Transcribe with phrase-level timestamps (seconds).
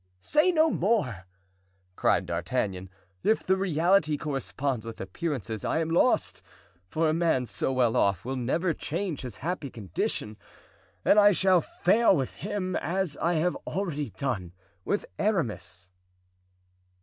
[0.19, 1.27] "Say no more!"
[1.95, 2.89] cried D'Artagnan.
[3.21, 6.41] "If the reality corresponds with appearances I am lost;
[6.89, 10.37] for a man so well off will never change his happy condition,
[11.05, 14.53] and I shall fail with him, as I have already done
[14.83, 15.91] with Aramis."